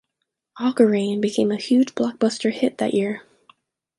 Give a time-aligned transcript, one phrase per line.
[0.59, 3.21] "Oggarane" became a huge blockbuster hit that year.